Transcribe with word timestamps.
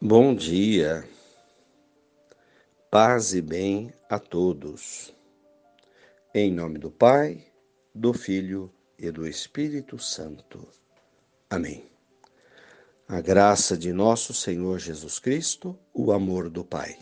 Bom 0.00 0.32
dia, 0.32 1.04
paz 2.88 3.34
e 3.34 3.42
bem 3.42 3.92
a 4.08 4.16
todos. 4.20 5.12
Em 6.32 6.52
nome 6.52 6.78
do 6.78 6.88
Pai, 6.88 7.44
do 7.92 8.12
Filho 8.12 8.72
e 8.96 9.10
do 9.10 9.26
Espírito 9.26 9.98
Santo. 9.98 10.68
Amém. 11.50 11.90
A 13.08 13.20
graça 13.20 13.76
de 13.76 13.92
nosso 13.92 14.32
Senhor 14.32 14.78
Jesus 14.78 15.18
Cristo, 15.18 15.76
o 15.92 16.12
amor 16.12 16.48
do 16.48 16.64
Pai 16.64 16.96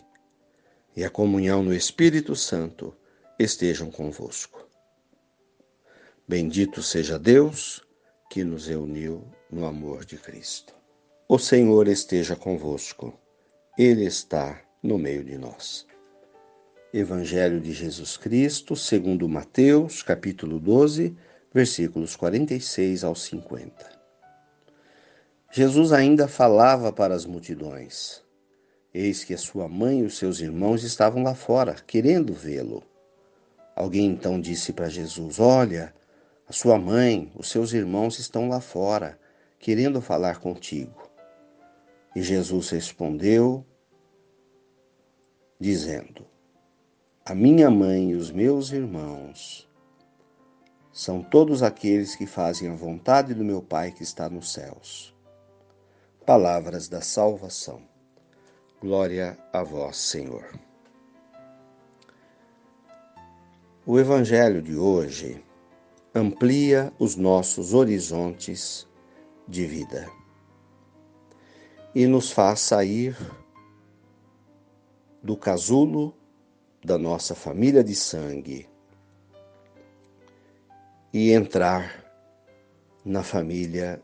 e 0.95 1.03
a 1.03 1.09
comunhão 1.11 1.61
no 1.61 1.75
Espírito 1.75 2.35
Santo 2.35 2.97
estejam 3.37 3.91
convosco. 3.91 4.67
Bendito 6.27 6.81
seja 6.81 7.19
Deus 7.19 7.85
que 8.27 8.43
nos 8.43 8.65
reuniu 8.65 9.23
no 9.51 9.67
amor 9.67 10.03
de 10.03 10.17
Cristo. 10.17 10.76
O 11.29 11.37
Senhor 11.37 11.89
esteja 11.89 12.37
convosco, 12.37 13.13
Ele 13.77 14.05
está 14.05 14.61
no 14.81 14.97
meio 14.97 15.25
de 15.25 15.37
nós. 15.37 15.85
Evangelho 16.93 17.59
de 17.59 17.73
Jesus 17.73 18.15
Cristo, 18.15 18.77
segundo 18.77 19.27
Mateus, 19.27 20.01
capítulo 20.01 20.57
12, 20.57 21.17
versículos 21.53 22.15
46 22.15 23.03
ao 23.03 23.13
50. 23.13 23.73
Jesus 25.51 25.91
ainda 25.91 26.29
falava 26.29 26.93
para 26.93 27.13
as 27.13 27.25
multidões. 27.25 28.23
Eis 28.93 29.25
que 29.25 29.33
a 29.33 29.37
sua 29.37 29.67
mãe 29.67 29.99
e 29.99 30.03
os 30.03 30.17
seus 30.17 30.39
irmãos 30.39 30.81
estavam 30.85 31.23
lá 31.23 31.35
fora, 31.35 31.75
querendo 31.85 32.31
vê-lo. 32.31 32.81
Alguém 33.75 34.05
então 34.11 34.39
disse 34.39 34.71
para 34.71 34.87
Jesus: 34.87 35.41
Olha, 35.41 35.93
a 36.47 36.53
sua 36.53 36.79
mãe, 36.79 37.29
os 37.35 37.49
seus 37.49 37.73
irmãos 37.73 38.17
estão 38.17 38.47
lá 38.47 38.61
fora, 38.61 39.19
querendo 39.59 39.99
falar 39.99 40.39
contigo. 40.39 41.06
E 42.17 42.23
Jesus 42.23 42.71
respondeu, 42.71 43.63
dizendo: 45.59 46.25
A 47.23 47.35
minha 47.35 47.69
mãe 47.69 48.09
e 48.09 48.15
os 48.15 48.31
meus 48.31 48.71
irmãos 48.71 49.69
são 50.91 51.21
todos 51.21 51.61
aqueles 51.61 52.15
que 52.15 52.25
fazem 52.25 52.69
a 52.69 52.75
vontade 52.75 53.35
do 53.35 53.43
meu 53.43 53.61
Pai 53.61 53.91
que 53.91 54.01
está 54.01 54.27
nos 54.27 54.51
céus. 54.51 55.15
Palavras 56.25 56.87
da 56.89 57.01
salvação. 57.01 57.83
Glória 58.81 59.37
a 59.53 59.61
vós, 59.61 59.97
Senhor. 59.97 60.59
O 63.85 63.99
Evangelho 63.99 64.59
de 64.59 64.75
hoje 64.75 65.45
amplia 66.15 66.91
os 66.97 67.15
nossos 67.15 67.75
horizontes 67.75 68.87
de 69.47 69.67
vida 69.67 70.11
e 71.97 72.05
nos 72.05 72.31
faz 72.31 72.59
sair 72.59 73.17
do 75.23 75.35
casulo 75.35 76.13
da 76.85 76.95
nossa 76.95 77.33
família 77.33 77.83
de 77.83 77.95
sangue 77.95 78.69
e 81.11 81.31
entrar 81.31 82.05
na 83.03 83.23
família 83.23 83.99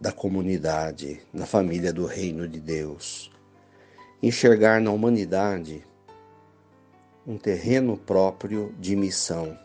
da 0.00 0.10
comunidade, 0.10 1.20
na 1.34 1.44
família 1.44 1.92
do 1.92 2.06
reino 2.06 2.48
de 2.48 2.58
Deus. 2.62 3.30
Enxergar 4.22 4.80
na 4.80 4.90
humanidade 4.90 5.86
um 7.26 7.36
terreno 7.36 7.98
próprio 7.98 8.74
de 8.78 8.96
missão, 8.96 9.58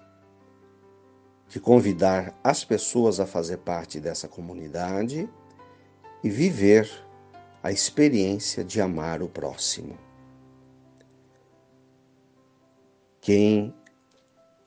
de 1.47 1.61
convidar 1.61 2.37
as 2.43 2.65
pessoas 2.65 3.21
a 3.21 3.25
fazer 3.25 3.59
parte 3.59 4.01
dessa 4.01 4.27
comunidade 4.27 5.29
e 6.21 6.29
viver 6.29 7.09
a 7.63 7.71
experiência 7.71 8.63
de 8.63 8.81
amar 8.81 9.21
o 9.21 9.29
próximo. 9.29 9.97
Quem 13.19 13.73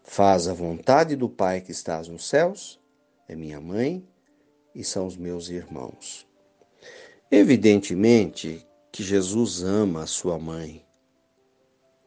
faz 0.04 0.46
a 0.46 0.54
vontade 0.54 1.16
do 1.16 1.28
Pai 1.28 1.60
que 1.60 1.72
estás 1.72 2.06
nos 2.06 2.28
céus 2.28 2.80
é 3.26 3.34
minha 3.34 3.60
mãe 3.60 4.06
e 4.74 4.84
são 4.84 5.06
os 5.06 5.16
meus 5.16 5.48
irmãos. 5.48 6.26
Evidentemente 7.30 8.64
que 8.92 9.02
Jesus 9.02 9.62
ama 9.62 10.02
a 10.04 10.06
sua 10.06 10.38
mãe, 10.38 10.86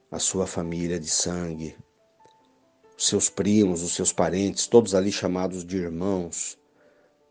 a 0.09 0.19
sua 0.19 0.47
família 0.47 0.97
de 0.97 1.09
sangue, 1.09 1.77
os 2.97 3.07
seus 3.07 3.29
primos, 3.29 3.83
os 3.83 3.93
seus 3.93 4.13
parentes, 4.13 4.67
todos 4.67 4.95
ali 4.95 5.11
chamados 5.11 5.65
de 5.65 5.75
irmãos, 5.75 6.57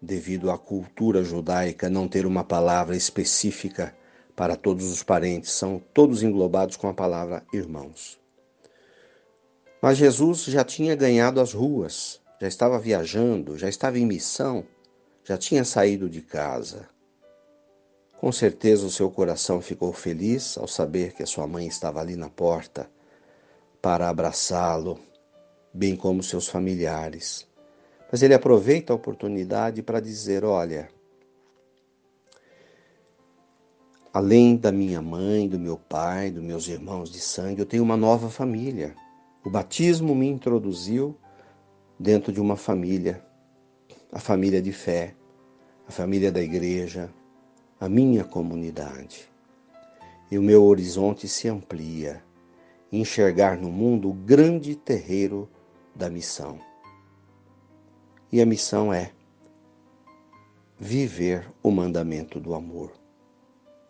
devido 0.01 0.51
à 0.51 0.59
cultura 0.59 1.25
judaica 1.25 1.89
não 1.89 2.07
ter 2.07 2.27
uma 2.27 2.45
palavra 2.45 2.97
específica 2.97 3.95
para 4.34 4.55
todos 4.55 4.91
os 4.93 5.03
parentes, 5.03 5.53
são 5.53 5.83
todos 5.95 6.23
englobados 6.23 6.77
com 6.77 6.89
a 6.89 6.95
palavra 6.95 7.45
irmãos. 7.53 8.21
Mas 9.81 9.97
Jesus 9.99 10.45
já 10.45 10.65
tinha 10.65 10.95
ganhado 10.95 11.41
as 11.41 11.53
ruas, 11.53 12.21
já 12.41 12.47
estava 12.47 12.79
viajando, 12.79 13.57
já 13.57 13.69
estava 13.69 13.99
em 13.99 14.07
missão, 14.07 14.65
já 15.25 15.39
tinha 15.39 15.65
saído 15.65 16.09
de 16.09 16.21
casa. 16.21 16.89
Com 18.19 18.33
certeza 18.33 18.87
o 18.87 18.91
seu 18.91 19.11
coração 19.11 19.61
ficou 19.61 19.93
feliz 19.93 20.57
ao 20.59 20.67
saber 20.67 21.13
que 21.13 21.23
a 21.23 21.27
sua 21.27 21.47
mãe 21.47 21.67
estava 21.67 22.01
ali 22.01 22.17
na 22.17 22.28
porta 22.28 22.91
para 23.81 24.09
abraçá-lo, 24.09 24.99
bem 25.73 25.95
como 25.95 26.23
seus 26.23 26.49
familiares. 26.49 27.47
Mas 28.11 28.22
ele 28.22 28.34
aproveita 28.34 28.93
a 28.93 28.97
oportunidade 28.97 29.83
para 29.83 30.00
dizer: 30.00 30.44
olha, 30.44 30.89
além 34.12 34.56
da 34.56 34.71
minha 34.71 35.03
mãe, 35.03 35.49
do 35.49 35.59
meu 35.59 35.77
pai, 35.77 36.31
dos 36.31 36.43
meus 36.43 36.69
irmãos 36.69 37.11
de 37.11 37.21
sangue, 37.21 37.61
eu 37.61 37.66
tenho 37.66 37.83
uma 37.83 37.97
nova 37.97 38.31
família. 38.31 38.95
O 39.45 39.50
batismo 39.50 40.15
me 40.15 40.27
introduziu 40.27 41.16
dentro 41.99 42.33
de 42.33 42.41
uma 42.41 42.56
família, 42.56 43.22
a 44.12 44.19
família 44.19 44.62
de 44.62 44.72
fé, 44.72 45.15
a 45.87 45.93
família 45.93 46.33
da 46.33 46.41
igreja, 46.41 47.11
a 47.78 47.89
minha 47.89 48.25
comunidade. 48.25 49.28
E 50.31 50.39
o 50.39 50.43
meu 50.43 50.65
horizonte 50.65 51.28
se 51.28 51.49
amplia, 51.49 52.22
enxergar 52.91 53.56
no 53.56 53.71
mundo 53.71 54.11
o 54.11 54.15
grande 54.15 54.75
terreiro 54.75 55.49
da 55.95 56.11
missão. 56.11 56.59
E 58.33 58.41
a 58.41 58.47
missão 58.47 58.93
é 58.93 59.13
viver 60.79 61.51
o 61.63 61.71
mandamento 61.71 62.41
do 62.41 62.55
amor 62.55 62.93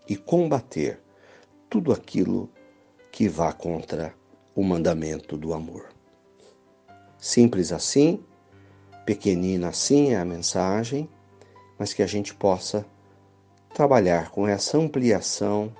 e 0.08 0.16
combater 0.16 1.00
tudo 1.68 1.92
aquilo 1.92 2.48
que 3.10 3.28
vá 3.28 3.52
contra 3.52 4.14
o 4.54 4.62
mandamento 4.62 5.36
do 5.36 5.52
amor. 5.52 5.88
Simples 7.18 7.72
assim, 7.72 8.22
pequenina 9.04 9.68
assim 9.68 10.10
é 10.12 10.16
a 10.16 10.24
mensagem, 10.24 11.08
mas 11.78 11.92
que 11.92 12.02
a 12.02 12.06
gente 12.06 12.34
possa 12.34 12.86
trabalhar 13.74 14.30
com 14.30 14.46
essa 14.46 14.78
ampliação 14.78 15.74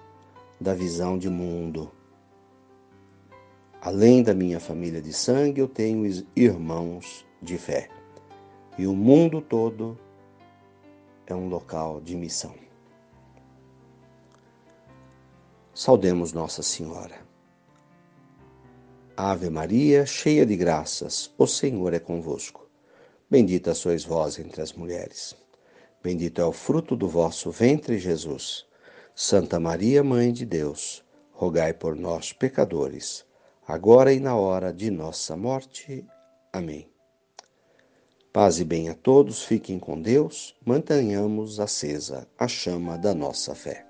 da 0.61 0.75
visão 0.75 1.19
de 1.19 1.29
mundo. 1.29 1.91
Além 3.81 4.23
da 4.23 4.35
minha 4.35 4.59
família 4.59 5.01
de 5.01 5.13
sangue, 5.13 5.61
eu 5.61 5.69
tenho 5.69 6.27
irmãos 6.35 7.25
de 7.41 7.59
fé 7.59 7.96
e 8.79 8.87
o 8.87 8.95
mundo 8.95 9.41
todo 9.41 9.99
é 11.27 11.35
um 11.35 11.49
local 11.49 12.01
de 12.01 12.15
missão. 12.15 12.55
Saudemos 15.75 16.33
Nossa 16.33 16.63
Senhora. 16.63 17.27
Ave 19.17 19.49
Maria, 19.49 20.05
cheia 20.05 20.45
de 20.45 20.57
graças, 20.57 21.33
o 21.39 21.47
Senhor 21.47 21.95
é 21.95 21.99
convosco. 21.99 22.69
Bendita 23.31 23.75
sois 23.75 24.05
vós 24.05 24.39
entre 24.39 24.63
as 24.63 24.73
mulheres. 24.73 25.35
Bendito 26.03 26.41
é 26.41 26.45
o 26.45 26.53
fruto 26.53 26.95
do 26.95 27.09
vosso 27.09 27.51
ventre, 27.51 27.99
Jesus. 27.99 28.67
Santa 29.15 29.59
Maria, 29.59 30.05
Mãe 30.05 30.33
de 30.33 30.45
Deus, 30.45 31.03
rogai 31.33 31.73
por 31.73 31.97
nós, 31.97 32.33
pecadores, 32.33 33.25
agora 33.67 34.13
e 34.13 34.21
na 34.21 34.37
hora 34.37 34.73
de 34.73 34.91
nossa 34.91 35.37
morte. 35.37 36.07
Amém. 36.53 36.96
Paz 38.37 38.61
e 38.61 38.67
bem 38.67 38.91
a 38.91 38.95
todos, 38.95 39.43
fiquem 39.43 39.79
com 39.79 39.99
Deus, 39.99 40.55
mantenhamos 40.63 41.59
acesa 41.59 42.29
a 42.39 42.47
chama 42.47 42.99
da 42.99 43.15
nossa 43.15 43.55
fé. 43.55 43.86